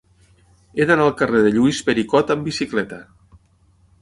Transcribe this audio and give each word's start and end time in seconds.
He 0.79 0.87
d'anar 0.91 1.05
al 1.09 1.13
carrer 1.19 1.43
de 1.47 1.51
Lluís 1.57 1.83
Pericot 1.91 2.35
amb 2.37 2.49
bicicleta. 2.51 3.01